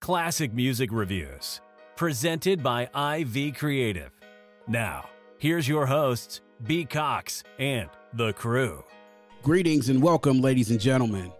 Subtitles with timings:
[0.00, 1.60] classic music reviews,
[1.94, 2.88] presented by
[3.20, 4.10] IV Creative.
[4.66, 5.04] Now,
[5.36, 6.86] here's your hosts, B.
[6.86, 8.82] Cox and the crew.
[9.42, 11.30] Greetings and welcome, ladies and gentlemen,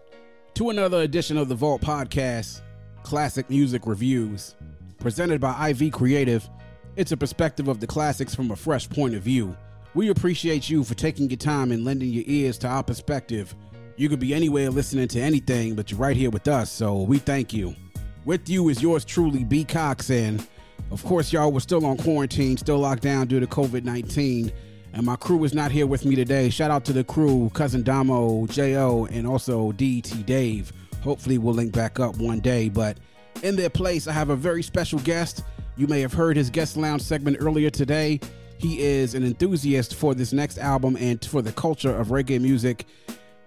[0.53, 2.61] to another edition of the Vault Podcast,
[3.01, 4.55] Classic Music Reviews.
[4.99, 6.47] Presented by IV Creative,
[6.95, 9.57] it's a perspective of the classics from a fresh point of view.
[9.95, 13.55] We appreciate you for taking your time and lending your ears to our perspective.
[13.97, 17.17] You could be anywhere listening to anything, but you're right here with us, so we
[17.17, 17.75] thank you.
[18.23, 19.63] With you is yours truly, B.
[19.63, 20.47] Cox, and
[20.91, 24.51] of course, y'all, we're still on quarantine, still locked down due to COVID 19,
[24.93, 26.51] and my crew is not here with me today.
[26.51, 30.71] Shout out to the crew, Cousin Damo, J.O., and also DT Dave.
[31.01, 32.99] Hopefully, we'll link back up one day, but
[33.41, 35.43] in their place, I have a very special guest.
[35.75, 38.19] You may have heard his guest lounge segment earlier today.
[38.59, 42.85] He is an enthusiast for this next album and for the culture of reggae music.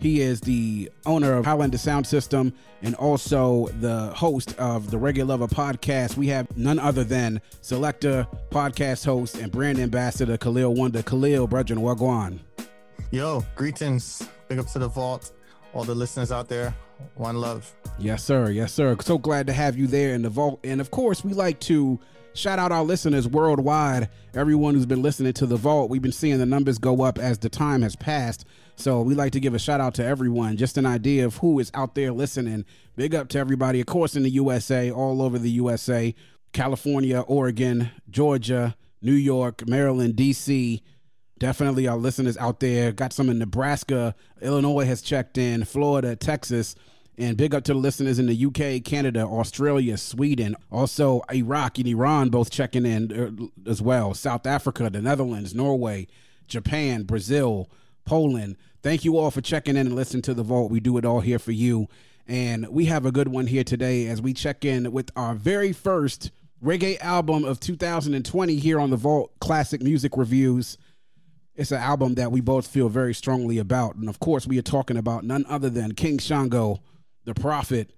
[0.05, 5.27] He is the owner of Highlanda Sound System and also the host of the Reggae
[5.27, 6.19] Lover podcast.
[6.19, 11.03] We have none other than selector, podcast host, and brand ambassador Kahlil Wonda.
[11.03, 12.41] Kahlil, brethren, wagwan.
[13.13, 14.29] Yo, greetings.
[14.49, 15.33] Big up to the vault.
[15.73, 16.77] All the listeners out there.
[17.15, 17.75] One love.
[17.99, 18.51] Yes, sir.
[18.51, 18.95] Yes, sir.
[19.01, 20.61] So glad to have you there in the vault.
[20.65, 21.99] And of course, we like to
[22.34, 24.11] shout out our listeners worldwide.
[24.34, 25.91] Everyone who's been listening to the vault.
[25.91, 28.45] We've been seeing the numbers go up as the time has passed.
[28.77, 30.56] So we like to give a shout out to everyone.
[30.56, 32.65] Just an idea of who is out there listening.
[32.97, 36.15] Big up to everybody, of course, in the USA, all over the USA,
[36.53, 40.81] California, Oregon, Georgia, New York, Maryland, DC.
[41.39, 42.93] Definitely our listeners out there.
[42.93, 46.75] Got some in Nebraska, Illinois has checked in, Florida, Texas.
[47.17, 51.87] And big up to the listeners in the UK, Canada, Australia, Sweden, also Iraq and
[51.87, 54.15] Iran both checking in uh, as well.
[54.15, 56.09] South Africa, the Netherlands, Norway,
[56.49, 57.71] Japan, Brazil,
[58.05, 58.57] Poland.
[58.83, 60.71] Thank you all for checking in and listening to the vault.
[60.71, 61.89] We do it all here for you.
[62.27, 65.73] And we have a good one here today as we check in with our very
[65.73, 66.31] first
[66.63, 70.79] reggae album of 2020 here on the Vault Classic Music Reviews.
[71.55, 73.97] It's an album that we both feel very strongly about.
[73.97, 76.81] And of course, we are talking about none other than King Shango,
[77.25, 77.93] the Prophet,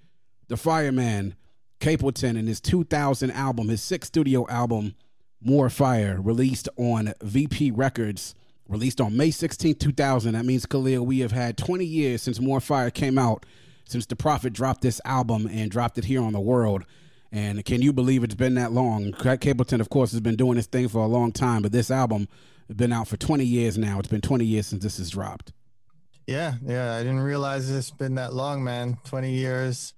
[0.49, 1.35] the Fireman,
[1.81, 4.95] Capleton, and his 2000 album, his sixth studio album,
[5.43, 8.35] More Fire, released on VP Records,
[8.69, 10.33] released on May 16, 2000.
[10.35, 13.45] That means, Kahlil, we have had 20 years since More Fire came out,
[13.85, 16.85] since the Prophet dropped this album and dropped it here on the world.
[17.33, 19.13] And can you believe it's been that long?
[19.13, 22.29] Capleton, of course, has been doing this thing for a long time, but this album
[22.69, 23.99] has been out for 20 years now.
[23.99, 25.53] It's been 20 years since this has dropped.
[26.27, 26.95] Yeah, yeah.
[26.95, 28.99] I didn't realize it's been that long, man.
[29.05, 29.95] 20 years,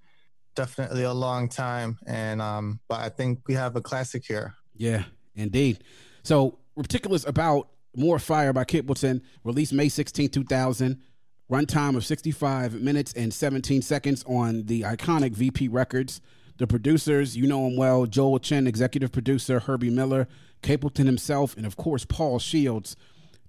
[0.55, 1.97] definitely a long time.
[2.05, 4.53] And um, but I think we have a classic here.
[4.75, 5.03] Yeah,
[5.35, 5.83] indeed.
[6.23, 11.01] So Ridiculous about More Fire by Capleton, released May 16, 2000.
[11.51, 16.21] Runtime of 65 minutes and 17 seconds on the iconic VP Records.
[16.57, 20.27] The producers, you know him well, Joel Chin, executive producer, Herbie Miller,
[20.61, 22.95] Capleton himself, and of course, Paul Shields.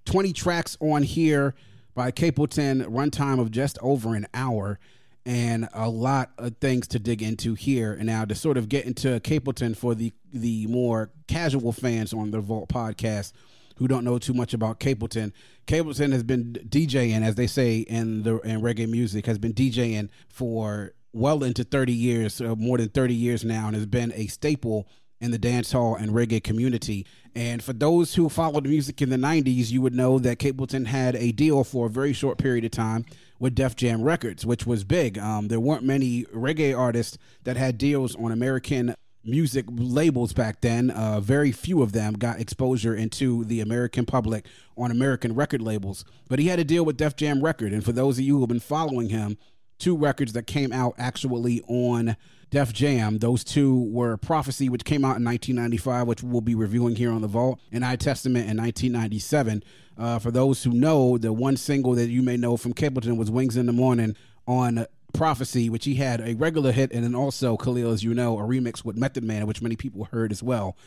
[0.05, 1.55] 20 tracks on here
[1.93, 4.79] by Capleton, runtime of just over an hour,
[5.25, 7.93] and a lot of things to dig into here.
[7.93, 12.31] And now to sort of get into Capleton for the the more casual fans on
[12.31, 13.33] the Vault podcast
[13.77, 15.31] who don't know too much about Capleton,
[15.65, 20.09] Capleton has been DJing, as they say in the in reggae music, has been DJing
[20.29, 24.27] for well into 30 years, uh, more than 30 years now, and has been a
[24.27, 24.87] staple
[25.21, 27.05] in the dance hall and reggae community.
[27.33, 31.15] And for those who followed music in the 90s, you would know that Capleton had
[31.15, 33.05] a deal for a very short period of time
[33.39, 35.17] with Def Jam Records, which was big.
[35.17, 40.89] Um, there weren't many reggae artists that had deals on American music labels back then.
[40.89, 44.45] Uh, very few of them got exposure into the American public
[44.77, 46.03] on American record labels.
[46.27, 47.71] But he had a deal with Def Jam Record.
[47.71, 49.37] And for those of you who have been following him,
[49.81, 52.15] two records that came out actually on
[52.51, 53.17] Def Jam.
[53.17, 57.21] Those two were Prophecy, which came out in 1995, which we'll be reviewing here on
[57.21, 59.63] The Vault, and I Testament in 1997.
[59.97, 63.31] Uh, for those who know, the one single that you may know from Capleton was
[63.31, 64.15] Wings in the Morning
[64.47, 68.39] on Prophecy, which he had a regular hit, and then also Kahlil, as you know,
[68.39, 70.77] a remix with Method Man, which many people heard as well.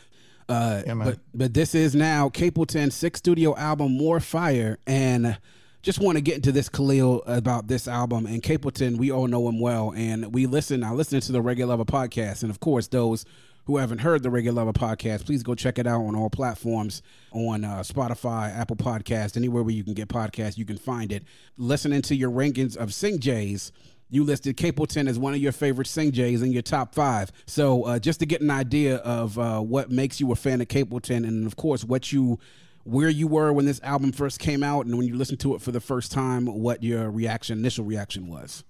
[0.47, 5.37] Uh, yeah, but but this is now Capleton's sixth studio album, More Fire, and
[5.85, 8.97] just want to get into this Kahlil about this album and Capleton.
[8.97, 10.83] We all know him well, and we listen.
[10.83, 13.23] I listen to the Reggae Lover podcast, and of course, those
[13.65, 17.03] who haven't heard the Reggae Lover podcast, please go check it out on all platforms
[17.31, 21.23] on uh, Spotify, Apple Podcast, anywhere where you can get podcasts, you can find it.
[21.55, 23.71] Listening to your rankings of Sing Jays.
[24.09, 27.31] You listed Capleton as one of your favorite Sing Jays in your top five.
[27.45, 30.67] So, uh, just to get an idea of uh, what makes you a fan of
[30.67, 32.39] Capleton, and of course, what you
[32.85, 35.61] where you were when this album first came out and when you listened to it
[35.61, 38.63] for the first time, what your reaction, initial reaction was.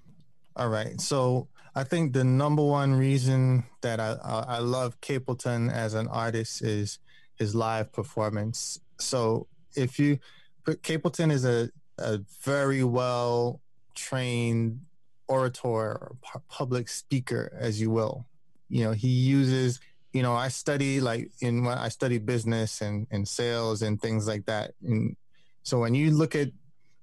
[0.55, 0.99] All right.
[1.01, 6.61] So I think the number one reason that I, I love Capleton as an artist
[6.61, 6.99] is
[7.35, 8.79] his live performance.
[8.99, 10.19] So if you,
[10.65, 13.59] Capleton is a, a very well
[13.95, 14.79] trained
[15.27, 16.15] orator or
[16.47, 18.25] public speaker, as you will.
[18.69, 19.81] You know, he uses
[20.15, 24.29] you know, I study like in what I study business and, and sales and things
[24.29, 24.71] like that.
[24.81, 25.17] And
[25.63, 26.51] so when you look at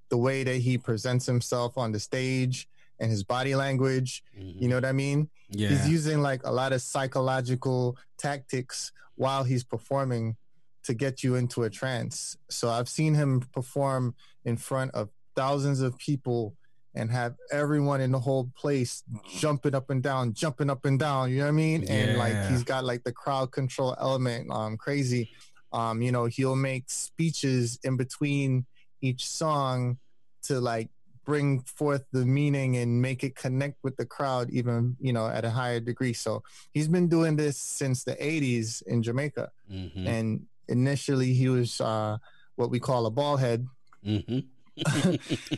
[0.09, 2.67] the way that he presents himself on the stage
[2.99, 4.63] and his body language, mm-hmm.
[4.63, 5.29] you know what I mean?
[5.51, 5.69] Yeah.
[5.69, 10.37] He's using like a lot of psychological tactics while he's performing
[10.85, 12.39] to get you into a trance.
[12.49, 14.15] So I've seen him perform
[14.47, 16.55] in front of thousands of people
[16.95, 19.03] and have everyone in the whole place
[19.39, 21.31] jumping up and down, jumping up and down.
[21.31, 21.83] You know what I mean?
[21.83, 21.93] Yeah.
[21.93, 25.31] And like he's got like the crowd control element, um, crazy.
[25.73, 28.67] Um, you know, he'll make speeches in between
[29.01, 29.99] each song
[30.43, 30.91] to like
[31.25, 35.45] bring forth the meaning and make it connect with the crowd even you know at
[35.45, 36.43] a higher degree so
[36.73, 40.07] he's been doing this since the 80s in jamaica mm-hmm.
[40.07, 42.17] and initially he was uh,
[42.57, 43.67] what we call a ball head
[44.05, 44.41] mm-hmm.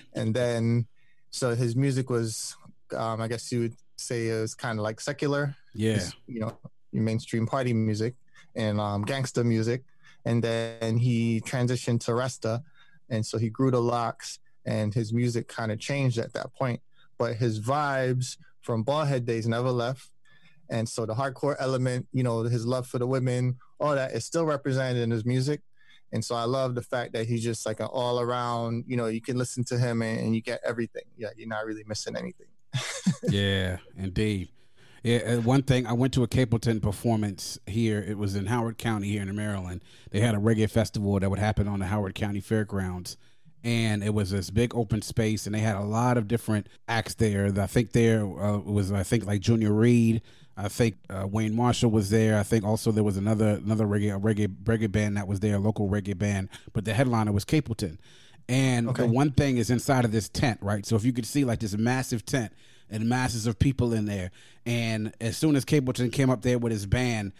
[0.14, 0.86] and then
[1.34, 2.56] so his music was,
[2.96, 5.56] um, I guess you would say, it was kind of like secular.
[5.74, 5.98] Yeah.
[6.28, 6.58] You know,
[6.92, 8.14] mainstream party music
[8.54, 9.82] and um, gangster music.
[10.24, 12.62] And then he transitioned to Rasta.
[13.10, 16.80] And so he grew the locks and his music kind of changed at that point.
[17.18, 20.10] But his vibes from Ballhead days never left.
[20.70, 24.24] And so the hardcore element, you know, his love for the women, all that is
[24.24, 25.62] still represented in his music.
[26.14, 29.06] And so I love the fact that he's just like an all around, you know,
[29.06, 31.02] you can listen to him and, and you get everything.
[31.18, 32.46] Yeah, you're not really missing anything.
[33.28, 34.48] yeah, indeed.
[35.02, 37.98] Yeah, one thing I went to a Capleton performance here.
[37.98, 39.82] It was in Howard County here in Maryland.
[40.12, 43.16] They had a reggae festival that would happen on the Howard County Fairgrounds,
[43.64, 47.14] and it was this big open space, and they had a lot of different acts
[47.14, 47.52] there.
[47.60, 50.22] I think there uh, was I think like Junior Reid,
[50.56, 52.38] I think uh, Wayne Marshall was there.
[52.38, 55.58] I think also there was another another reggae reggae reggae band that was there, a
[55.58, 56.48] local reggae band.
[56.72, 57.98] But the headliner was Capleton.
[58.48, 59.02] And okay.
[59.02, 60.84] the one thing is inside of this tent, right?
[60.84, 62.52] So if you could see like this massive tent
[62.90, 64.30] and masses of people in there,
[64.66, 67.32] and as soon as Capleton came up there with his band,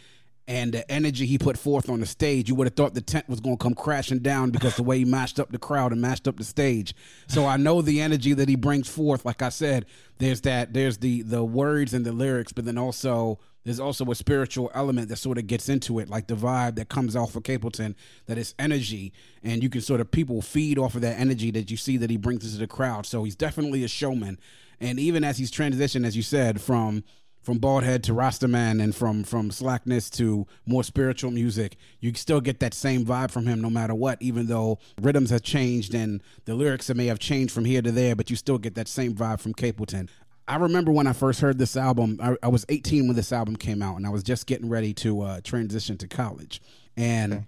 [0.47, 3.29] and the energy he put forth on the stage, you would have thought the tent
[3.29, 6.01] was going to come crashing down because the way he mashed up the crowd and
[6.01, 6.95] mashed up the stage.
[7.29, 9.25] So I know the energy that he brings forth.
[9.25, 9.87] Like I said,
[10.19, 14.15] there's that, there's the the words and the lyrics, but then also there's also a
[14.15, 17.43] spiritual element that sort of gets into it, like the vibe that comes off of
[17.43, 17.95] Capleton,
[18.27, 21.79] that energy, and you can sort of people feed off of that energy that you
[21.79, 23.07] see that he brings into the crowd.
[23.07, 24.39] So he's definitely a showman,
[24.79, 27.05] and even as he's transitioned, as you said, from
[27.45, 32.59] from Baldhead to Rastaman and from from Slackness to more spiritual music, you still get
[32.61, 36.55] that same vibe from him no matter what, even though rhythms have changed and the
[36.55, 39.41] lyrics may have changed from here to there, but you still get that same vibe
[39.41, 40.09] from Capleton.
[40.47, 43.57] I remember when I first heard this album, I, I was 18 when this album
[43.57, 46.61] came out, and I was just getting ready to uh, transition to college.
[46.97, 47.45] And okay.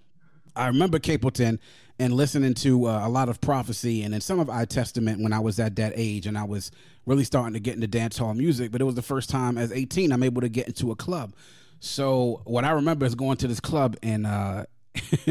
[0.56, 1.58] I remember Capleton
[1.98, 5.32] and listening to uh, a lot of prophecy and then some of I Testament when
[5.32, 6.70] I was at that age and I was
[7.06, 8.70] really starting to get into dance hall music.
[8.72, 11.34] But it was the first time as 18 I'm able to get into a club.
[11.80, 14.64] So what I remember is going to this club in uh,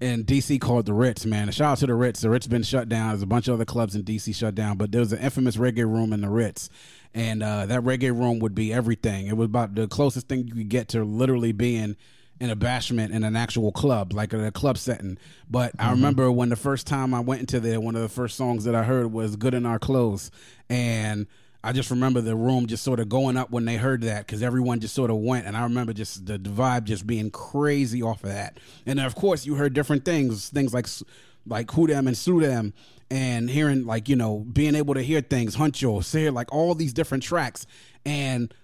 [0.00, 1.24] in DC called the Ritz.
[1.24, 2.20] Man, a shout out to the Ritz.
[2.20, 3.10] The Ritz been shut down.
[3.10, 5.56] There's a bunch of other clubs in DC shut down, but there was an infamous
[5.56, 6.68] reggae room in the Ritz,
[7.14, 9.26] and uh, that reggae room would be everything.
[9.26, 11.96] It was about the closest thing you could get to literally being
[12.40, 15.18] in a bashment in an actual club, like in a club setting.
[15.48, 15.88] But mm-hmm.
[15.88, 18.64] I remember when the first time I went into there, one of the first songs
[18.64, 20.30] that I heard was "Good in Her Clothes,"
[20.68, 21.26] and
[21.62, 24.42] I just remember the room just sort of going up when they heard that because
[24.42, 28.24] everyone just sort of went, and I remember just the, vibe just being crazy off
[28.24, 28.58] of that.
[28.86, 30.86] And then of course you heard different things, things like
[31.46, 32.72] like who them and sue them,
[33.10, 36.94] and hearing like you know being able to hear things, Huncho, say like all these
[36.94, 37.66] different tracks,
[38.06, 38.54] and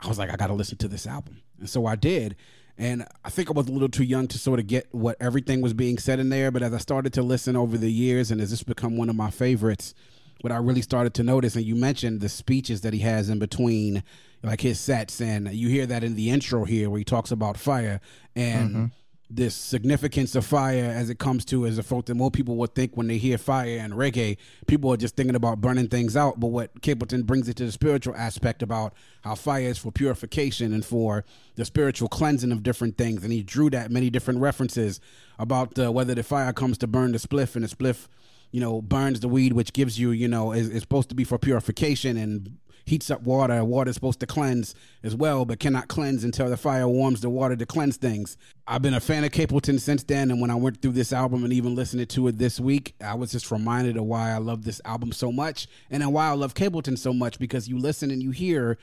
[0.00, 2.36] I was like, I got to listen to this album, and so I did.
[2.78, 5.62] And I think I was a little too young to sort of get what everything
[5.62, 6.50] was being said in there.
[6.50, 9.16] But as I started to listen over the years, and as this become one of
[9.16, 9.94] my favorites,
[10.42, 13.38] what I really started to notice, and you mentioned the speeches that he has in
[13.38, 14.02] between,
[14.42, 17.56] like his sets, and you hear that in the intro here where he talks about
[17.56, 18.00] fire
[18.34, 18.84] and mm-hmm.
[19.28, 22.74] This significance of fire as it comes to as a folk that more people would
[22.74, 26.38] think when they hear fire and reggae, people are just thinking about burning things out.
[26.38, 30.72] But what Capleton brings it to the spiritual aspect about how fire is for purification
[30.72, 31.24] and for
[31.56, 35.00] the spiritual cleansing of different things, and he drew that many different references
[35.38, 38.08] about uh, whether the fire comes to burn the spliff and the spliff
[38.52, 41.24] you know, burns the weed, which gives you, you know, is, is supposed to be
[41.24, 42.56] for purification and
[42.86, 43.62] heats up water.
[43.64, 47.28] Water is supposed to cleanse as well, but cannot cleanse until the fire warms the
[47.28, 48.38] water to cleanse things.
[48.66, 51.44] I've been a fan of Capleton since then, and when I went through this album
[51.44, 54.64] and even listening to it this week, I was just reminded of why I love
[54.64, 58.22] this album so much, and why I love Capleton so much because you listen and
[58.22, 58.78] you hear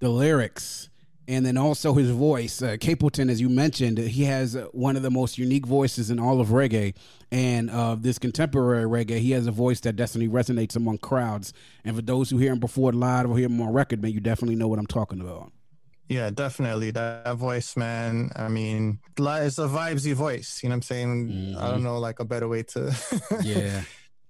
[0.00, 0.88] the lyrics
[1.28, 2.62] and then also his voice.
[2.62, 6.40] Uh, Capleton, as you mentioned, he has one of the most unique voices in all
[6.40, 6.94] of reggae.
[7.30, 11.52] And uh, this contemporary reggae, he has a voice that definitely resonates among crowds.
[11.84, 14.20] And for those who hear him before live or hear him on record, man, you
[14.20, 15.52] definitely know what I'm talking about.
[16.08, 16.90] Yeah, definitely.
[16.90, 18.30] That voice, man.
[18.36, 20.60] I mean, it's a vibesy voice.
[20.62, 21.28] You know what I'm saying?
[21.28, 21.58] Mm-hmm.
[21.58, 22.94] I don't know, like a better way to
[23.42, 23.82] yeah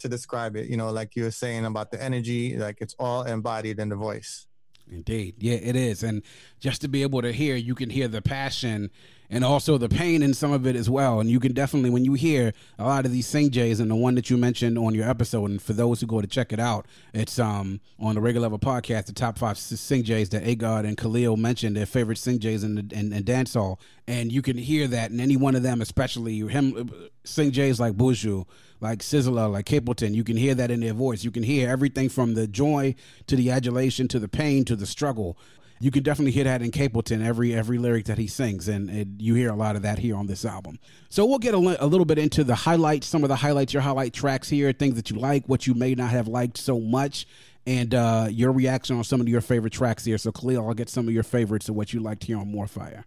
[0.02, 0.68] to describe it.
[0.68, 3.96] You know, like you were saying about the energy, like it's all embodied in the
[3.96, 4.46] voice.
[4.90, 5.36] Indeed.
[5.38, 6.02] Yeah, it is.
[6.02, 6.22] And
[6.60, 8.90] just to be able to hear, you can hear the passion
[9.32, 11.18] and also the pain in some of it as well.
[11.18, 13.94] And you can definitely, when you hear a lot of these Sing Jays and the
[13.96, 16.60] one that you mentioned on your episode, and for those who go to check it
[16.60, 20.86] out, it's um on the Reggae Lover podcast, the top five Sing Jays that Agard
[20.86, 23.78] and Kahlil mentioned, their favorite Sing Jays in, the, in, dancehall.
[24.06, 26.92] And you can hear that in any one of them, especially him,
[27.24, 28.44] Sing Jays like Buju,
[28.82, 30.14] like Sizzla, like Capleton.
[30.14, 31.24] You can hear that in their voice.
[31.24, 32.94] You can hear everything from the joy
[33.26, 35.38] to the adulation to the pain to the struggle
[35.82, 39.34] you can definitely hear that in Capleton every every lyric that he sings, and, you
[39.34, 40.78] hear a lot of that here on this album.
[41.08, 43.82] So we'll get a, a, little bit into the highlights, some of the highlights, your
[43.82, 47.26] highlight tracks here, things that you like, what you may not have liked so much,
[47.66, 50.18] and uh, your reaction on some of your favorite tracks here.
[50.18, 52.68] So Kahlil, I'll get some of your favorites of what you liked here on More
[52.68, 53.04] Fire.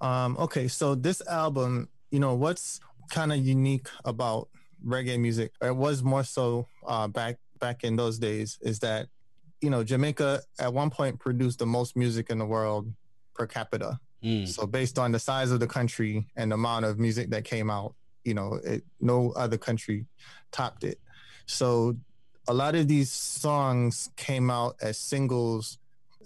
[0.00, 4.48] Um, okay, so this album, you know, what's kind of unique about
[4.84, 5.52] reggae music?
[5.62, 9.08] It was more so uh, back back in those days is that
[9.64, 12.92] you know, Jamaica at one point produced the most music in the world
[13.34, 13.98] per capita.
[14.22, 14.46] Mm.
[14.46, 17.70] So based on the size of the country and the amount of music that came
[17.70, 20.04] out, you know, it, no other country
[20.52, 21.00] topped it.
[21.46, 21.96] So
[22.46, 25.78] a lot of these songs came out as singles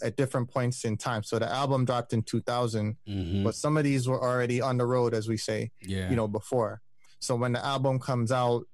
[0.03, 1.23] at different points in time.
[1.23, 3.45] So the album dropped in 2000, mm-hmm.
[3.45, 6.11] but some of these were already on the road, as we say, yeah.
[6.11, 6.83] you know, before.
[7.21, 8.67] So when the album comes out,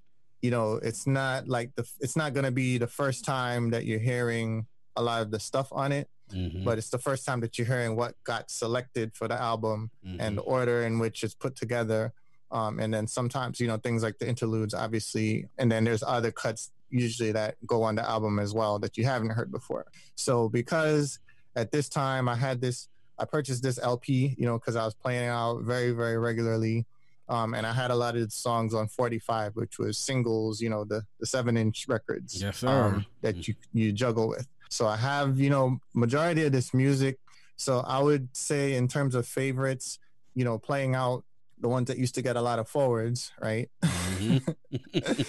[0.43, 3.99] you know, it's not like the it's not gonna be the first time that you're
[3.99, 6.65] hearing a lot of the stuff on it, mm-hmm.
[6.65, 10.21] but it's the first time that you're hearing what got selected for the album mm-hmm.
[10.21, 12.13] and the order in which it's put together.
[12.51, 16.31] Um, and then sometimes, you know, things like the interludes, obviously, and then there's other
[16.31, 19.87] cuts usually that go on the album as well that you haven't heard before.
[20.15, 21.19] So because
[21.57, 24.95] at this time I had this, I purchased this LP, you know, because I was
[24.95, 26.87] playing it out very, very regularly.
[27.29, 30.85] Um, and I had a lot of songs on 45, which was singles, you know,
[30.85, 32.63] the, the seven inch records yes.
[32.63, 34.47] Um, that you, you juggle with.
[34.69, 37.19] So I have, you know, majority of this music.
[37.57, 39.99] So I would say in terms of favorites,
[40.35, 41.25] you know, playing out
[41.61, 43.71] the ones that used to get a lot of forwards, right?
[43.83, 45.23] Mm-hmm.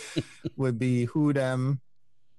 [0.57, 1.79] would be Who Them,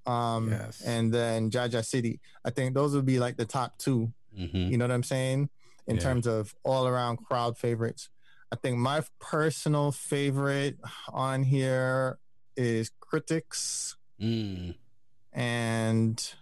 [0.04, 0.82] um, yes.
[0.82, 2.20] and then Jah Jah City.
[2.44, 4.56] I think those would be like the top 2 mm-hmm.
[4.56, 5.48] You know what I'm saying?
[5.86, 6.02] In yeah.
[6.02, 8.08] terms of all around crowd favorites.
[8.52, 10.78] I think my personal favorite
[11.12, 12.18] on here
[12.56, 13.96] is Critics.
[14.20, 14.74] Mm.
[15.32, 16.34] And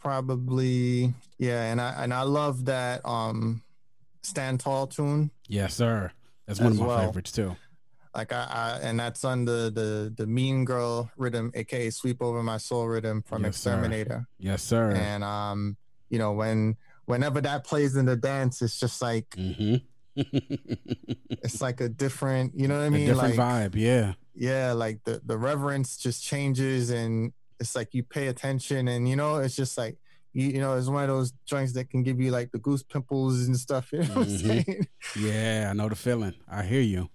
[0.00, 3.62] probably yeah, and I and I love that um
[4.22, 5.30] Stand Tall tune.
[5.46, 6.10] Yes, sir.
[6.46, 7.06] That's one of my well.
[7.06, 7.56] favorites too.
[8.14, 12.42] Like I, I, and that's on the the the Mean Girl rhythm, aka Sweep Over
[12.42, 14.26] My Soul rhythm from yes, Exterminator.
[14.26, 14.26] Sir.
[14.38, 14.90] Yes, sir.
[14.92, 15.76] And um,
[16.10, 19.76] you know, when whenever that plays in the dance, it's just like mm-hmm
[20.18, 23.06] it's like a different, you know what I mean?
[23.06, 23.74] different like vibe.
[23.74, 24.14] Yeah.
[24.34, 29.16] yeah, like the the reverence just changes and it's like you pay attention and you
[29.16, 29.96] know, it's just like
[30.32, 32.82] you, you know, it's one of those joints that can give you like the goose
[32.82, 33.92] pimples and stuff.
[33.92, 34.64] You know what I'm Mhm.
[34.64, 34.86] saying?
[35.18, 36.34] Yeah, I know the feeling.
[36.48, 37.08] I hear you.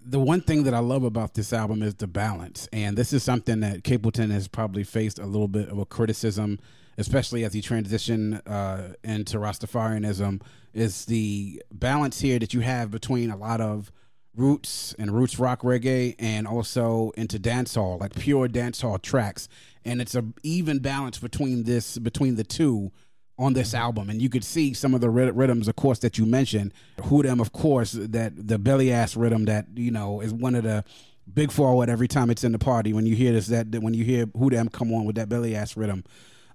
[0.00, 2.68] The one thing that I love about this album is the balance.
[2.72, 6.58] And this is something that Capleton has probably faced a little bit of a criticism,
[6.98, 10.42] especially as you transition uh, into Rastafarianism,
[10.74, 13.90] is the balance here that you have between a lot of
[14.34, 19.48] roots and roots rock reggae and also into dancehall, like pure dancehall tracks.
[19.84, 22.92] And it's a even balance between this between the two
[23.38, 26.26] on this album, and you could see some of the rhythms, of course, that you
[26.26, 26.74] mentioned.
[27.04, 30.84] Who them, of course, that the Bellyas rhythm that you know is one of the
[31.32, 32.92] big forward every time it's in the party.
[32.92, 35.76] When you hear this, that when you hear who them come on with that Bellyas
[35.76, 36.02] rhythm,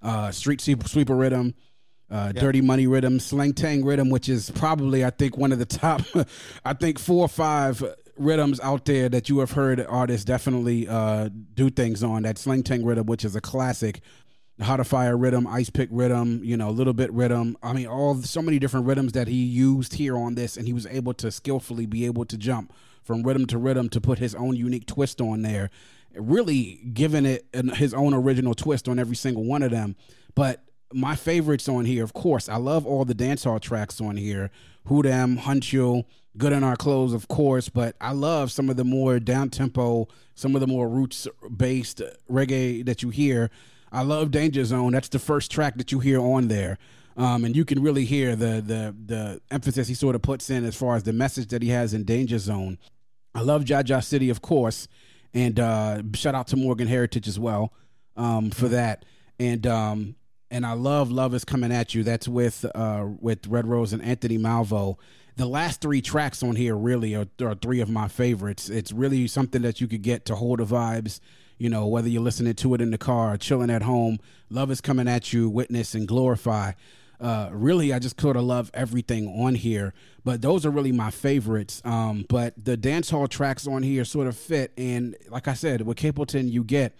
[0.04, 1.54] uh, street sweeper rhythm.
[2.10, 5.64] Uh, Dirty Money rhythm, Sleng Teng rhythm, which is probably I think one of the
[5.64, 6.02] top,
[6.64, 7.82] I think four or five
[8.16, 12.22] rhythms out there that you have heard artists definitely uh, do things on.
[12.22, 14.00] That Sleng Teng rhythm, which is a classic,
[14.60, 17.56] how to fire rhythm, ice pick rhythm, you know, little bit rhythm.
[17.62, 20.72] I mean, all so many different rhythms that he used here on this, and he
[20.72, 24.34] was able to skillfully be able to jump from rhythm to rhythm to put his
[24.34, 25.70] own unique twist on there,
[26.16, 29.96] really giving it his own original twist on every single one of them.
[30.34, 34.50] But my favorites on here, of course, I love all the dancehall tracks on here.
[34.86, 36.04] Who Them, Huncho,
[36.36, 40.08] Good in Her Clothes, of course, but I love some of the more down tempo,
[40.34, 43.50] some of the more roots based reggae that you hear.
[43.92, 44.92] I love Danger Zone.
[44.92, 46.78] That's the first track that you hear on there.
[47.16, 50.64] Um, and you can really hear the the the emphasis he sort of puts in
[50.64, 52.76] as far as the message that he has in Danger Zone.
[53.34, 54.88] I love Jah Jah City, of course,
[55.34, 57.72] and uh, shout out to Morgan Heritage as well
[58.16, 59.04] um, for that.
[59.38, 60.16] And um,
[60.50, 62.04] and I love Love is Coming at You.
[62.04, 64.96] That's with uh, with Red Rose and Anthony Malvo.
[65.36, 68.70] The last three tracks on here really are, are three of my favorites.
[68.70, 71.18] It's really something that you could get to hold the vibes.
[71.58, 74.70] You know, whether you're listening to it in the car or chilling at home, Love
[74.70, 76.72] is Coming at You, Witness, and Glorify.
[77.20, 79.94] Uh, really, I just sort of love everything on here,
[80.24, 81.80] but those are really my favorites.
[81.84, 85.82] Um, but the dance hall tracks on here sort of fit, and like I said,
[85.82, 86.94] with Capleton, you get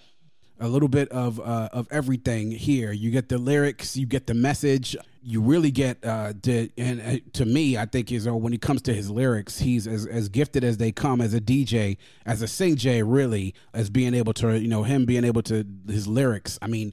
[0.60, 2.92] a little bit of uh, of everything here.
[2.92, 7.16] You get the lyrics, you get the message, you really get uh, the and uh,
[7.32, 10.28] to me, I think is uh, when it comes to his lyrics, he's as as
[10.28, 14.32] gifted as they come as a DJ, as a sing J, really, as being able
[14.34, 16.58] to you know him being able to his lyrics.
[16.62, 16.92] I mean,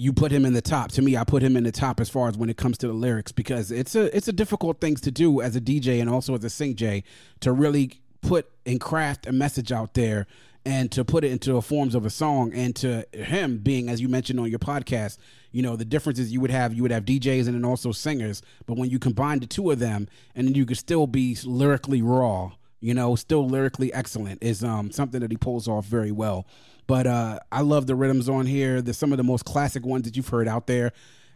[0.00, 0.90] You put him in the top.
[0.92, 2.86] To me, I put him in the top as far as when it comes to
[2.86, 6.08] the lyrics because it's a it's a difficult thing to do as a DJ and
[6.08, 7.04] also as a sing J
[7.40, 10.26] to really put and craft a message out there
[10.64, 14.00] and to put it into a forms of a song and to him being as
[14.00, 15.18] you mentioned on your podcast
[15.52, 18.42] you know the differences you would have you would have djs and then also singers
[18.66, 22.02] but when you combine the two of them and then you could still be lyrically
[22.02, 26.46] raw you know still lyrically excellent is um something that he pulls off very well
[26.86, 30.04] but uh i love the rhythms on here there's some of the most classic ones
[30.04, 30.92] that you've heard out there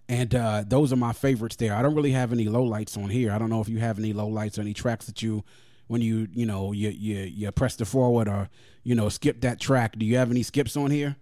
[0.08, 3.30] and uh those are my favorites there i don't really have any lowlights on here
[3.32, 5.44] i don't know if you have any lowlights or any tracks that you
[5.86, 8.48] when you you know you you you press the forward or
[8.82, 11.16] you know skip that track do you have any skips on here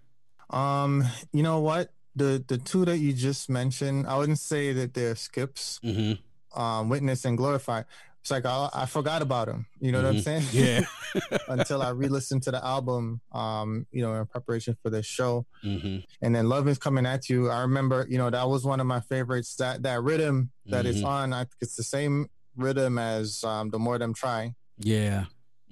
[0.49, 1.91] Um, you know what?
[2.15, 5.79] The the two that you just mentioned, I wouldn't say that they're skips.
[5.83, 6.13] mm-hmm.
[6.61, 7.81] Um, witness and glorify.
[8.23, 9.65] It's like I, I forgot about them.
[9.81, 10.43] You know what I'm saying?
[10.53, 10.85] yeah
[11.49, 15.97] Until I re-listened to the album, um, you know, in preparation for this show, mm-hmm.
[16.21, 18.87] and then "Love Is Coming at You." I remember, you know, that was one of
[18.87, 19.55] my favorites.
[19.57, 21.05] That that rhythm that is Mhm.
[21.07, 25.25] on, I think it's the same rhythm as um, "The More Them Try." yeah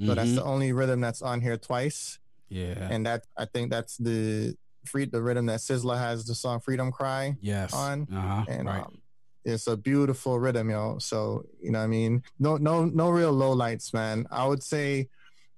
[0.06, 0.36] So that's Mhm.
[0.36, 5.06] the only rhythm that's on here twice, yeah and that I think that's the free
[5.06, 9.01] the rhythm that Sizzla has the song "Freedom Cry." yes on, uh-huh and right um,
[9.46, 10.98] it's a beautiful rhythm, yo.
[11.00, 14.26] So you know, what I mean, no, no, no real low lights, man.
[14.32, 15.10] I would say,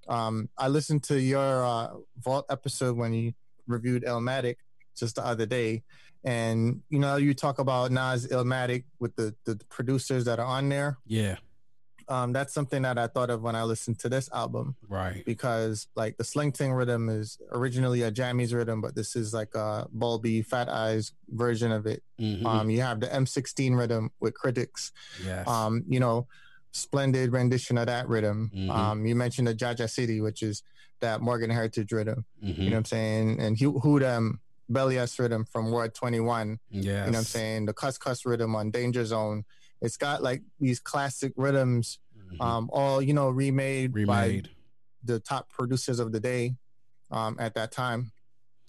[0.07, 3.33] um, I listened to your uh, Vault episode when you
[3.67, 4.55] reviewed Illmatic
[4.95, 5.83] just the other day,
[6.23, 10.69] and you know, you talk about Nas Illmatic with the the producers that are on
[10.69, 10.97] there.
[11.05, 11.37] yeah
[12.07, 15.87] Um, that's something that I thought of when I listened to this album right because
[15.95, 19.87] like the Sleng Teng rhythm is originally a Jammies rhythm, but this is like a
[19.95, 22.03] Bulby Fat Eyes version of it.
[22.19, 22.45] Mhm.
[22.45, 24.91] Um, you have the M16 rhythm with critics.
[25.23, 26.27] yes Um, you know,
[26.71, 28.51] splendid rendition of that rhythm.
[28.55, 28.69] Mhm.
[28.69, 30.63] Um, you mentioned the Jah Jah City, which is
[31.01, 32.25] that Morgan Heritage rhythm.
[32.43, 32.57] Mhm.
[32.57, 33.39] You know what I'm saying?
[33.39, 34.39] And Who Who Them
[34.71, 36.59] Bellyas rhythm from Ward 21.
[36.69, 36.81] Yeah.
[36.81, 37.65] You know what I'm saying?
[37.65, 39.43] The Cuss Cuss rhythm on Danger Zone.
[39.83, 42.41] It's got like these classic rhythms, Mhm.
[42.41, 44.41] um, all you know, remade, by
[45.03, 46.55] the top producers of the day
[47.11, 48.11] um, at that time.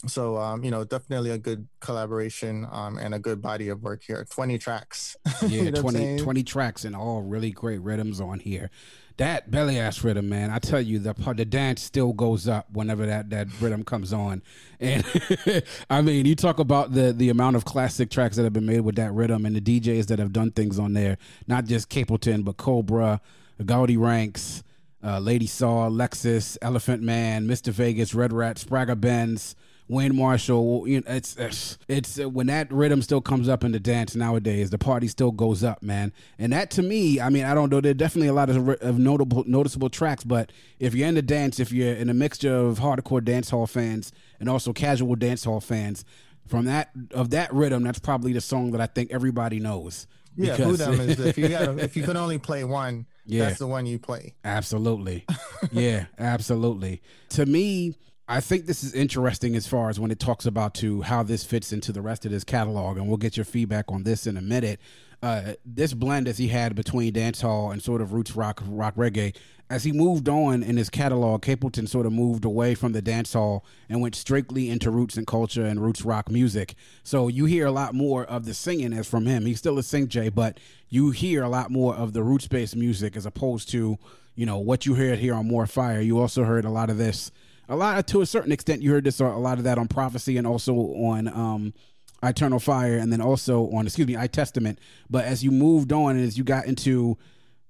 [0.08, 4.02] So um, you know, definitely a good collaboration um, and a good body of work
[4.02, 4.26] here.
[4.28, 5.16] Twenty tracks.
[5.48, 8.70] Yeah, You know 20, 20 tracks and all really great rhythms on here.
[9.16, 13.30] That Bellyas rhythm, man, I tell you, the the dance still goes up whenever that,
[13.30, 14.42] that rhythm comes on.
[14.80, 15.04] And
[15.90, 18.80] I mean, you talk about the the amount of classic tracks that have been made
[18.80, 22.44] with that rhythm and the DJs that have done things on there, not just Capleton,
[22.44, 23.20] but Cobra,
[23.62, 24.64] Gaudi Ranks,
[25.04, 27.72] uh, Lady Saw, Lexxus, Elephant Man, Mr.
[27.72, 29.54] Vegas, Red Rat, Spragga Benz,
[29.88, 30.86] Wayne Marshall.
[30.88, 34.14] You know, it's it's, it's uh, when that rhythm still comes up in the dance
[34.16, 36.12] nowadays, the party still goes up, man.
[36.38, 37.80] And that to me, I mean, I don't know.
[37.80, 41.22] There are definitely a lot of, of notable noticeable tracks, but if you're in the
[41.22, 45.44] dance, if you're in a mixture of hardcore dance hall fans and also casual dance
[45.44, 46.04] hall fans,
[46.46, 50.06] from that of that rhythm, that's probably the song that I think everybody knows.
[50.36, 53.44] Yeah, Because- is if you got if you could only play one, Yeah.
[53.46, 54.34] that's the one you play.
[54.44, 55.24] Absolutely.
[55.72, 57.02] yeah, absolutely.
[57.30, 57.94] To me,
[58.26, 61.44] I think this is interesting as far as when it talks about to how this
[61.44, 64.38] fits into the rest of this catalog, and we'll get your feedback on this in
[64.38, 64.80] a minute.
[65.22, 69.34] Uh, this blend as he had between dancehall and sort of roots rock, rock reggae,
[69.70, 73.62] as he moved on in his catalog, Capleton sort of moved away from the dancehall
[73.88, 76.74] and went strictly into roots and culture and roots rock music.
[77.02, 79.46] So you hear a lot more of the singing as from him.
[79.46, 80.58] He's still a sing Jay, but
[80.88, 83.98] you hear a lot more of the roots based music as opposed to
[84.34, 86.00] you know what you heard here on More Fire.
[86.00, 87.30] You also heard a lot of this,
[87.68, 88.82] a lot to a certain extent.
[88.82, 91.74] You heard this a lot of that on Prophecy and also on um,
[92.22, 94.78] Eternal Fire, and then also on excuse me, I Testament.
[95.10, 97.18] But as you moved on and as you got into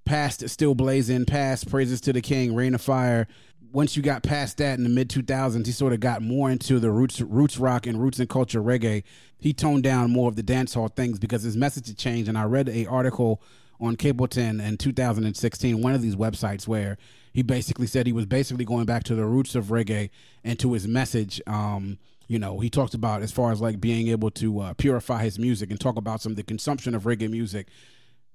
[0.05, 3.27] past Still Blazing, past Praises to the King, Reign of Fire.
[3.71, 6.79] Once you got past that in the mid 2000s, he sort of got more into
[6.79, 9.03] the roots, roots rock and roots and culture reggae.
[9.37, 12.29] He toned down more of the dancehall things because his message had changed.
[12.29, 13.41] And I read a article
[13.81, 16.97] on Capleton in 2016, one of these websites where
[17.35, 20.09] he basically said he was basically going back to the roots of reggae
[20.45, 21.41] and to his message.
[21.45, 21.97] Um,
[22.29, 25.37] you know, he talked about as far as like being able to uh, purify his
[25.37, 27.67] music and talk about some of the consumption of reggae music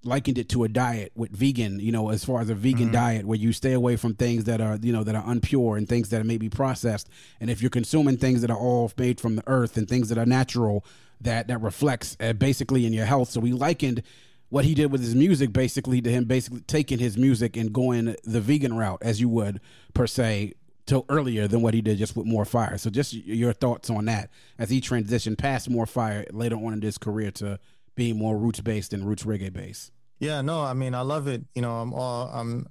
[0.05, 3.25] likened it to a diet with vegan, you know, as far as a vegan diet
[3.25, 6.11] where you stay away from things that are, you know, that are unpure and things
[6.11, 7.09] that may be processed.
[7.41, 10.19] And if you're consuming things that are all made from the earth and things that
[10.19, 10.85] are natural,
[11.23, 13.31] that that reflects uh, basically in your health.
[13.31, 14.03] So we likened
[14.51, 18.15] what he did with his music basically to him basically taking his music and going
[18.25, 19.61] the vegan route as you would
[19.95, 20.53] per se
[20.87, 22.77] till earlier than what he did just with more fire.
[22.77, 26.83] So just your thoughts on that as he transitioned past more fire later on in
[26.83, 27.59] his career to
[27.95, 29.93] being more roots based and roots reggae based.
[30.19, 31.45] Yeah, no, I mean, I love it.
[31.55, 32.67] You know, I'm all, I'm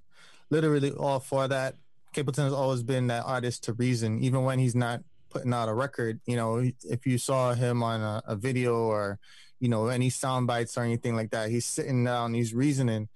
[0.50, 1.76] literally all for that.
[2.14, 5.74] Capleton has always been that artist to reason, even when he's not putting out a
[5.74, 6.20] record.
[6.26, 9.18] You know, if you saw him on a, a video or,
[9.60, 13.10] you know, any sound bites or anything like that, he's sitting down, he's reasoning.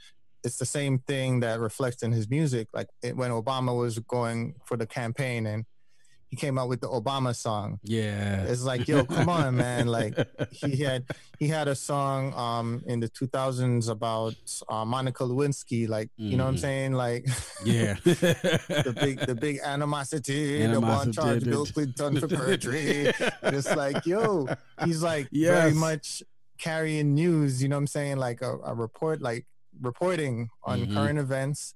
[0.44, 2.68] It's the same thing that reflects in his music.
[2.74, 5.66] Like it, when Obama was going for the campaign and
[6.30, 7.80] he came out with the Obama song.
[7.84, 8.42] Yeah.
[8.46, 9.86] It's like, yo, come on, man.
[9.86, 10.18] Like
[10.52, 11.06] he had
[11.38, 14.34] he had a song um in the 2000s about
[14.68, 15.88] uh, Monica Lewinsky.
[15.88, 16.60] Like, you know what I'm Mhm.
[16.60, 16.94] saying?
[16.94, 17.28] Like
[17.64, 17.94] Yeah.
[18.04, 23.14] the big the big animosity, the one Animosity, charge Bill Clinton for perjury.
[23.44, 24.48] It's like, yo,
[24.84, 25.54] he's like Yes.
[25.62, 26.24] very much
[26.63, 28.17] carrying news, you know what I'm saying?
[28.28, 29.45] Like a, a report, like
[29.82, 30.93] reporting on Mhm.
[30.95, 31.76] current events.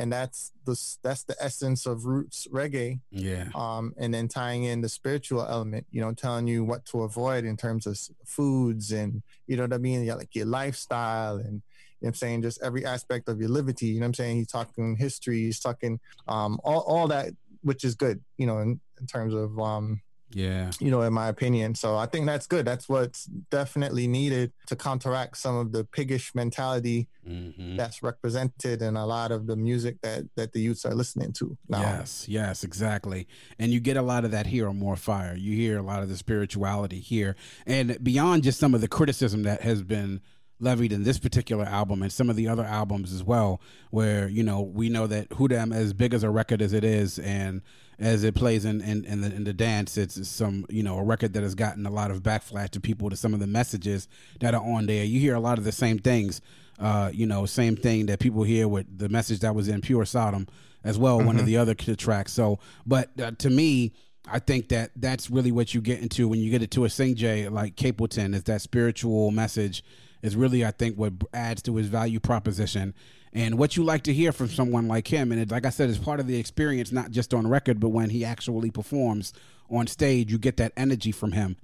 [0.00, 3.48] And that's the that's the essence of roots reggae yeah.
[3.62, 7.42] um, and then tying in the spiritual element, you know, telling you what to avoid
[7.44, 10.06] in terms of foods and, you know what I mean?
[10.06, 13.86] Like your lifestyle and, you know what I'm saying, just every aspect of your liberty,
[13.86, 14.36] you know what I'm saying?
[14.36, 15.98] He's talking history, he's talking
[16.28, 17.30] um, all, all that,
[17.62, 20.00] which is good, you know, in, in terms of, um,
[20.32, 20.70] Yeah.
[20.78, 21.74] you know, in my opinion.
[21.74, 22.66] So I think that's good.
[22.66, 28.96] That's what's definitely needed to counteract some of the piggish mentality hmm that's represented in
[28.96, 31.80] a lot of the music that, that the youths are listening to now.
[31.80, 33.28] Yes, yes, exactly.
[33.58, 35.36] And you get a lot of that here on More Fire.
[35.36, 37.36] You hear a lot of the spirituality here.
[37.66, 40.20] And beyond just some of the criticism that has been
[40.60, 43.60] levied in this particular album and some of the other albums as well,
[43.90, 46.84] where, you know, we know that Who Them, as big as a record as it
[46.84, 47.62] is and
[47.98, 51.02] as it plays in, in, in, the, in the dance, it's some, you know, a
[51.02, 54.08] record that has gotten a lot of backflash to people to some of the messages
[54.40, 55.04] that are on there.
[55.04, 56.40] You hear a lot of the same things
[56.78, 60.04] uh, you know, same thing that people hear with the message that was in Pure
[60.04, 60.46] Sodom
[60.84, 62.32] as well, one of the other tracks.
[62.32, 63.92] So, but uh, to me,
[64.30, 67.16] I think that that's really what you get into when you get into a Sing
[67.16, 69.82] J like Capleton is that spiritual message
[70.22, 72.94] is really, I think, what adds to his value proposition
[73.32, 75.32] and what you like to hear from someone like him.
[75.32, 77.90] And it, like I said, it's part of the experience, not just on record, but
[77.90, 79.32] when he actually performs
[79.70, 81.56] on stage, you get that energy from him.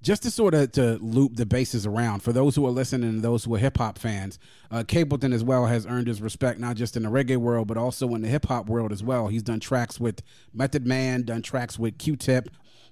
[0.00, 3.22] Just to sort of to loop the bases around for those who are listening and
[3.22, 4.38] those who are hip hop fans,
[4.70, 7.76] uh, Capleton as well has earned his respect not just in the reggae world but
[7.76, 9.26] also in the hip hop world as well.
[9.26, 10.22] He's done tracks with
[10.54, 12.48] Method Man, done tracks with Q-Tip,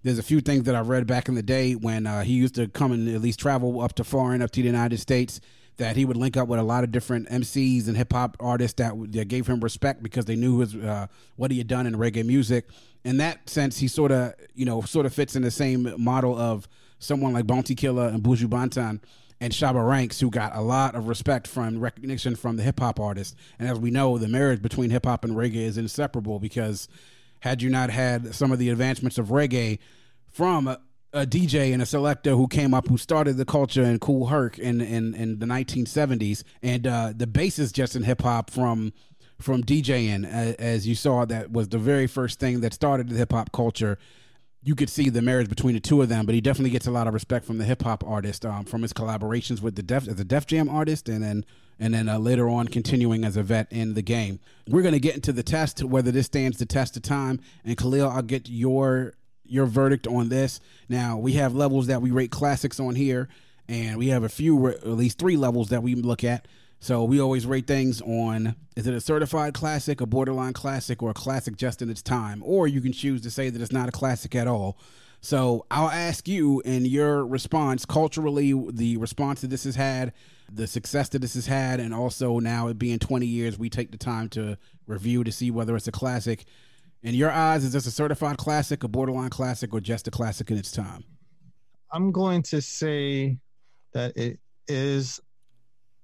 [0.06, 2.54] there's a few things that I read back in the day when uh, he used
[2.54, 5.40] to come and at least travel up to foreign, up to the United States.
[5.78, 8.76] That he would link up with a lot of different MCs and hip hop artists
[8.78, 11.94] that, that gave him respect because they knew his uh, what he had done in
[11.94, 12.68] reggae music.
[13.04, 16.38] In that sense, he sort of you know sort of fits in the same model
[16.38, 16.66] of
[16.98, 19.00] someone like Bounty Killer and Buju Banton
[19.40, 22.98] and Shabba Ranks, who got a lot of respect from recognition from the hip hop
[22.98, 23.36] artists.
[23.58, 26.88] And as we know, the marriage between hip hop and reggae is inseparable because
[27.40, 29.78] had you not had some of the advancements of reggae
[30.32, 30.74] from
[31.22, 34.58] a, DJ and a selector who came up who started the culture in Kool Herc
[34.58, 36.42] in, in, in the 1970s.
[36.62, 38.92] And uh, the basis just in hip hop from
[39.38, 43.32] from DJing, as you saw, that was the very first thing that started the hip
[43.32, 43.98] hop culture
[44.66, 46.90] you could see the marriage between the two of them, but he definitely gets a
[46.90, 50.08] lot of respect from the hip hop artist um, from his collaborations with the Def
[50.08, 51.44] as a Def Jam artist, and then
[51.78, 54.40] and then uh, later on continuing as a vet in the game.
[54.66, 57.38] We're going to get into the test whether this stands the test of time.
[57.64, 59.12] And Kahlil, I'll get your
[59.48, 60.60] your verdict on this.
[60.88, 63.28] Now we have levels that we rate classics on here,
[63.68, 66.46] and we have a few, at least three levels that we look at.
[66.78, 71.10] So we always rate things on is it a certified classic, a borderline classic, or
[71.10, 72.42] a classic just in its time?
[72.44, 74.78] Or you can choose to say that it's not a classic at all.
[75.20, 80.12] So I'll ask you in your response culturally, the response that this has had,
[80.52, 83.90] the success that this has had, and also now it being 20 years, we take
[83.90, 86.44] the time to review to see whether it's a classic.
[87.02, 90.50] In your eyes, is this a certified classic, a borderline classic, or just a classic
[90.50, 91.04] in its time?
[91.92, 93.38] I'm going to say
[93.92, 95.20] that it is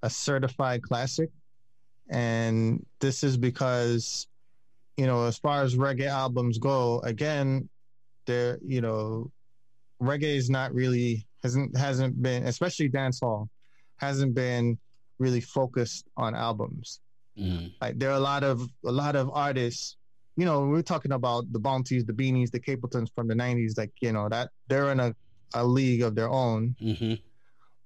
[0.03, 1.31] a certified classic.
[2.11, 4.27] And this is because,
[4.97, 7.69] you know, as far as reggae albums go, again,
[8.27, 9.31] there, you know,
[10.01, 13.49] reggae is not really hasn't hasn't been, especially dancehall,
[13.97, 14.79] hasn't been
[15.19, 17.01] really focused on albums.
[17.39, 17.73] Mm.
[17.81, 19.97] Like there are a lot of a lot of artists,
[20.37, 23.77] you know, we're talking about the Bounties, the Beenies, the Capletons from the '90s.
[23.77, 25.15] Like you know that they're in a,
[25.55, 26.75] a league of their own.
[26.81, 27.15] Mm-hmm.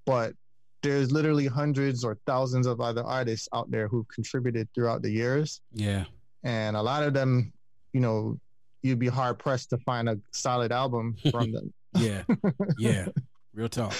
[0.05, 0.33] But
[0.81, 5.61] there's literally hundreds or thousands of other artists out there who've contributed throughout the years.
[5.73, 6.05] Yeah.
[6.43, 7.51] And a lot of them,
[7.93, 8.39] you know,
[8.83, 11.73] you'd be hard pressed to find a solid album from them.
[11.95, 12.23] yeah.
[12.77, 13.07] Yeah.
[13.53, 13.95] Real talk.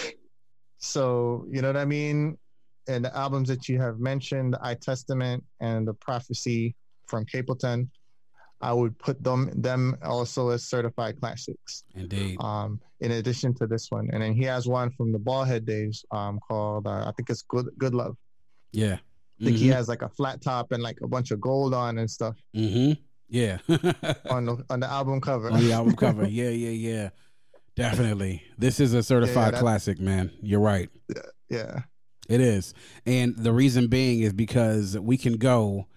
[0.77, 2.38] So, you know what I mean?
[2.88, 6.75] And the albums that you have mentioned, the I Testament and the Prophecy
[7.07, 7.89] from Capleton,
[8.62, 11.84] I would put them them also as certified classics.
[11.96, 12.38] Indeed.
[12.39, 16.04] Um, in addition to this one, and then he has one from the Ballhead days,
[16.12, 18.17] um, called uh, I think it's Good Good Love.
[18.72, 18.98] Yeah.
[19.39, 19.65] I think mm-hmm.
[19.65, 22.36] he has like a flat top and like a bunch of gold on and stuff.
[22.56, 22.93] Mm-hmm.
[23.30, 23.58] Yeah.
[24.30, 25.52] on the on the album cover.
[25.52, 26.28] On the album cover.
[26.28, 27.10] Yeah, yeah, yeah.
[27.76, 28.41] Definitely.
[28.58, 30.32] This is a certified yeah, classic, man.
[30.41, 30.89] You're right.
[31.08, 31.22] Yeah.
[31.50, 31.80] Yeah.
[32.28, 32.74] It is.
[33.06, 35.88] And the reason being is because we can go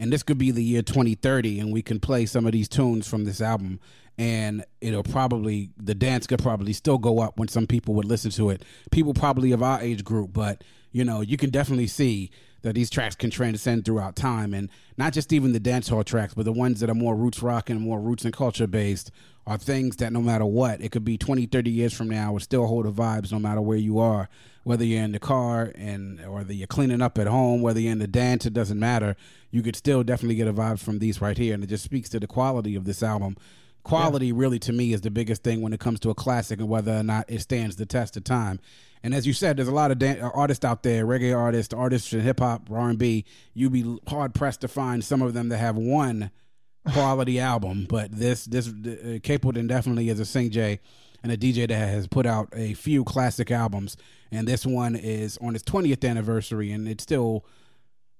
[0.00, 3.06] and this could be the year 2030 and we can play some of these tunes
[3.06, 3.78] from this album.
[4.16, 8.30] And it'll probably the dance could probably still go up when some people would listen
[8.32, 8.64] to it.
[8.90, 12.30] People probably of our age group but you know you can definitely see
[12.62, 14.54] that these tracks can transcend throughout time.
[14.54, 17.68] And not just even the dancehall tracks but the ones that are more roots rock
[17.68, 19.10] and more roots and culture based
[19.46, 22.40] are things that no matter what it could be 20 30 years from now will
[22.40, 24.30] still hold the vibes no matter where you are
[24.62, 27.92] whether you're in the car and or whether you're cleaning up at home whether you're
[27.92, 29.16] in the dance it doesn't matter
[29.50, 32.08] you could still definitely get a vibe from these right here and it just speaks
[32.08, 33.36] to the quality of this album
[33.82, 34.34] quality yeah.
[34.36, 36.92] really to me is the biggest thing when it comes to a classic and whether
[36.92, 38.60] or not it stands the test of time
[39.02, 41.72] and as you said, there's a lot of dan- uh, artists out there, reggae artists,
[41.72, 43.24] artists in hip hop, R and B.
[43.54, 46.30] You'd be hard pressed to find some of them that have one
[46.92, 47.86] quality album.
[47.88, 50.80] But this this uh, Capleton definitely is a Sing J
[51.22, 53.96] and a DJ that has put out a few classic albums.
[54.32, 57.44] And this one is on its 20th anniversary, and it still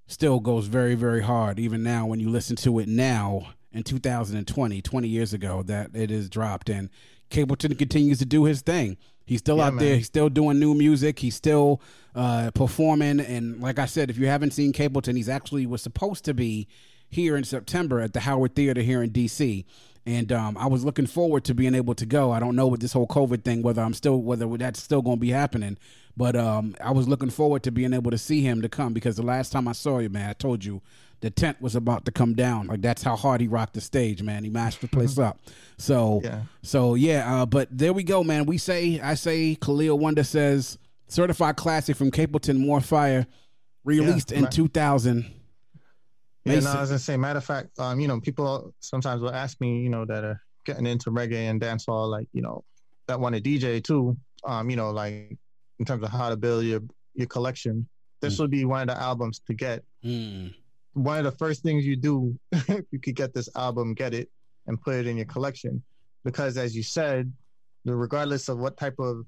[0.06, 4.82] still goes very very hard even now when you listen to it now in 2020
[4.82, 6.90] 20 years ago that it is dropped and
[7.30, 8.96] Capleton continues to do his thing
[9.30, 9.84] He's still yeah, out man.
[9.84, 9.94] there.
[9.94, 11.20] He's still doing new music.
[11.20, 11.80] He's still
[12.16, 13.20] uh, performing.
[13.20, 16.66] And like I said, if you haven't seen Capleton, he's actually was supposed to be
[17.08, 19.64] here in September at the Howard Theater here in D.C.
[20.04, 22.32] And um, I was looking forward to being able to go.
[22.32, 25.18] I don't know with this whole COVID thing whether I'm still whether that's still going
[25.18, 25.78] to be happening.
[26.20, 29.16] But um, I was looking forward to being able to see him to come because
[29.16, 30.82] the last time I saw you, man, I told you
[31.22, 32.66] the tent was about to come down.
[32.66, 34.44] Like that's how hard he rocked the stage, man.
[34.44, 35.38] He mashed the place up.
[35.78, 36.42] So, yeah.
[36.60, 37.40] so yeah.
[37.40, 38.44] Uh, but there we go, man.
[38.44, 40.76] We say, I say, Kahlil Wonda says
[41.08, 43.26] certified classic from Capleton More Fire,
[43.84, 44.52] released Yeah, in right.
[44.52, 45.24] 2000.
[46.44, 46.70] Yeah, no.
[46.70, 47.16] I was gonna say.
[47.16, 50.42] Matter of fact, um, you know, people sometimes will ask me, you know, that are
[50.66, 52.62] getting into reggae and dancehall, like, you know,
[53.08, 54.18] that want to DJ too.
[54.44, 55.38] Um, you know, like
[55.80, 56.80] in terms of how to build your
[57.14, 57.88] your collection.
[58.20, 58.40] This Mm.
[58.40, 59.82] would be one of the albums to get.
[60.04, 60.54] Mm,
[60.92, 64.28] One of the first things you do, if you could get this album, get it
[64.66, 65.82] and put it in your collection,
[66.24, 67.32] because as you said,
[67.84, 69.24] regardless of what type of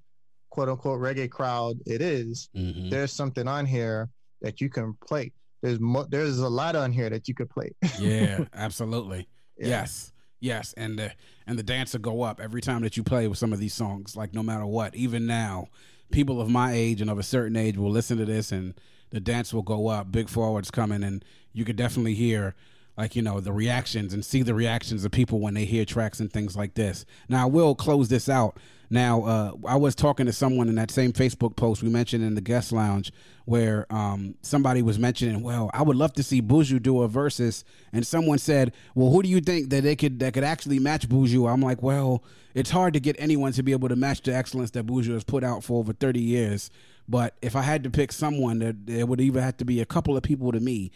[0.50, 2.90] quote unquote reggae crowd it is, mhm.
[2.90, 4.08] there's something on here
[4.42, 5.32] that you can play.
[5.62, 7.70] There's mo- there's a lot on here that you could play.
[7.98, 9.26] Yeah, absolutely.
[9.58, 9.68] Yeah.
[9.68, 11.12] Yes, yes, and the
[11.46, 13.74] and the dance will go up every time that you play with some of these
[13.74, 14.16] songs.
[14.16, 15.68] Like no matter what, even now,
[16.12, 18.74] people of my age and of a certain age will listen to this, and
[19.10, 20.12] the dance will go up.
[20.12, 22.54] Big forwards coming, and you could definitely hear.
[22.96, 26.20] Like you know the reactions and see the reactions of people when they hear tracks
[26.20, 27.06] and things like this.
[27.28, 28.58] Now I will close this out.
[28.90, 32.34] Now uh, I was talking to someone in that same Facebook post we mentioned in
[32.34, 33.10] the guest lounge
[33.44, 37.64] where um, somebody was mentioning, well, I would love to see Buju do a versus,
[37.92, 41.08] and someone said, well, who do you think that they could that could actually match
[41.08, 41.50] Buju?
[41.50, 42.22] I'm like, well,
[42.54, 45.24] it's hard to get anyone to be able to match the excellence that Buju has
[45.24, 46.70] put out for over 30 years.
[47.08, 49.86] But if I had to pick someone, that it would even have to be a
[49.86, 50.92] couple of people to me,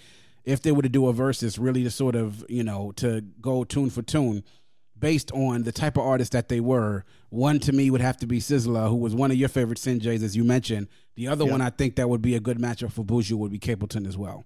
[0.46, 3.64] if they were to do a versus, really to sort of you know to go
[3.64, 4.42] tune for tune
[4.98, 7.04] based on the type of artist that they were.
[7.28, 10.22] One to me would have to be Sizzla, who was one of your favorite singjays,
[10.22, 10.88] as you mentioned.
[11.16, 13.58] The other one I think that would be a good matchup for Buju would be
[13.58, 14.44] Capleton as well.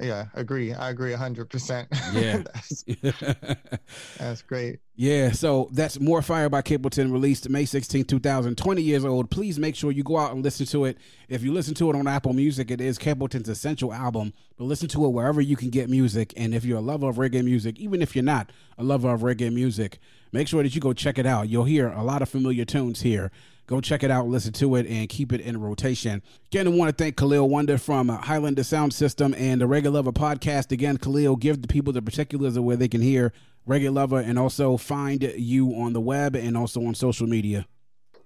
[0.00, 0.72] Yeah, agree.
[0.72, 1.88] I agree hundred percent.
[2.12, 2.42] Yeah.
[2.54, 2.84] that's,
[4.18, 4.78] that's great.
[4.94, 9.30] yeah, so that's More Fire by Capleton, released May 16, 2020 years old.
[9.30, 10.98] Please make sure you go out and listen to it.
[11.28, 14.88] If you listen to it on Apple Music, it is Capleton's essential album, but listen
[14.90, 16.32] to it wherever you can get music.
[16.36, 19.22] And if you're a lover of reggae music, even if you're not a lover of
[19.22, 19.98] reggae music,
[20.30, 21.48] make sure that you go check it out.
[21.48, 23.32] You'll hear a lot of familiar tunes here.
[23.68, 26.22] Go check it out, listen to it, and keep it in rotation.
[26.46, 29.92] Again, I want to thank Kahlil Wonda from uh, Highlanda Sound System and the Reggae
[29.92, 30.72] Lover podcast.
[30.72, 33.30] Again, Kahlil, give the people the particulars of where they can hear
[33.68, 37.66] Reggae Lover and also find you on the web and also on social media.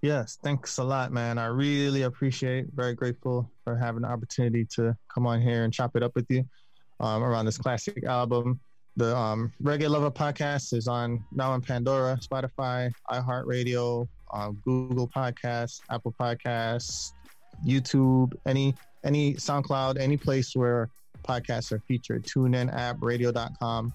[0.00, 1.38] Yes, thanks a lot, man.
[1.38, 2.66] I really appreciate.
[2.72, 6.26] Very grateful for having the opportunity to come on here and chop it up with
[6.30, 6.44] you
[7.00, 8.60] um, around this classic album.
[8.94, 15.80] The um, Reggae Lover podcast is on now on Pandora, Spotify, iHeartRadio, um, Google Podcasts,
[15.90, 17.12] Apple Podcasts,
[17.66, 20.88] YouTube, any any SoundCloud, any place where
[21.22, 22.24] podcasts are featured.
[22.24, 23.92] TuneIn app, radio.com.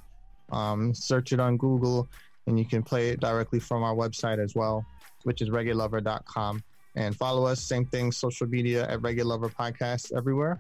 [0.51, 2.07] Um, search it on Google,
[2.45, 4.85] and you can play it directly from our website as well
[5.27, 6.63] which is reggaelover.com.
[6.95, 10.57] And follow us, same thing, social media at Reggae Lover Podcast everywhere.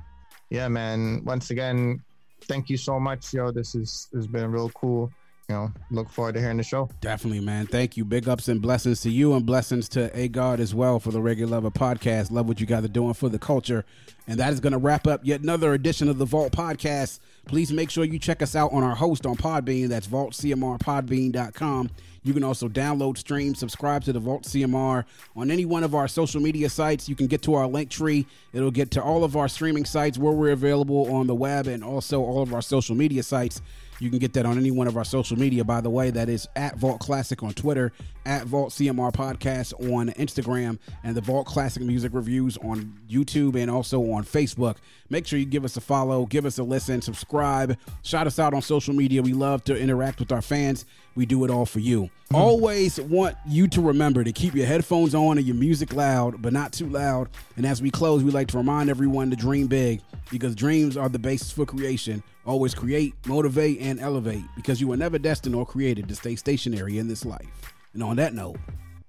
[0.49, 1.23] Yeah, man.
[1.23, 2.03] Once again,
[2.43, 3.49] thank you so much, yo.
[3.51, 5.11] This is has been real cool.
[5.49, 6.89] You know, look forward to hearing the show.
[6.99, 7.67] Definitely, man.
[7.67, 8.03] Thank you.
[8.03, 11.19] Big ups and blessings to you and blessings to A God as well for the
[11.19, 12.31] Reggae Lover podcast.
[12.31, 13.85] Love what you guys are doing for the culture.
[14.27, 17.21] And that is going to wrap up yet another edition of the Vault podcast.
[17.45, 19.87] Please make sure you check us out on our host on Podbean.
[19.87, 21.91] That's vaultcmrpodbean.com.
[22.23, 25.05] You can also download, stream, subscribe to the Vault CMR
[25.37, 27.07] on any one of our social media sites.
[27.07, 28.27] You can get to our link tree.
[28.51, 31.85] It'll get to all of our streaming sites where we're available on the web and
[31.85, 33.61] also all of our social media sites.
[33.99, 36.11] You can get that on any one of our social media, by the way.
[36.11, 37.91] That is at Vault Classic on Twitter,
[38.25, 43.71] at Vault CMR Podcast on Instagram, and the Vault Classic Music Reviews on YouTube and
[43.71, 44.77] also on Facebook.
[45.09, 48.53] Make sure you give us a follow, give us a listen, subscribe, shout us out
[48.53, 49.21] on social media.
[49.21, 50.85] We love to interact with our fans.
[51.15, 52.09] We do it all for you.
[52.29, 52.35] Hmm.
[52.35, 56.53] Always want you to remember to keep your headphones on and your music loud, but
[56.53, 57.29] not too loud.
[57.55, 61.09] And as we close, we like to remind everyone to dream big because dreams are
[61.09, 62.21] the basis for creation.
[62.45, 66.97] Always create, motivate, and elevate because you were never destined or created to stay stationary
[66.97, 67.73] in this life.
[67.93, 68.57] And on that note,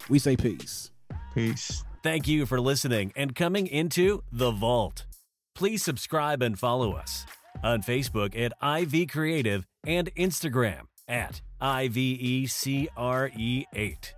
[0.08, 0.90] we say peace.
[1.34, 1.84] Peace.
[2.02, 5.04] Thank you for listening and coming into The Vault.
[5.58, 7.26] Please subscribe and follow us
[7.64, 14.17] on Facebook at IV Creative and Instagram at E IVECRE8.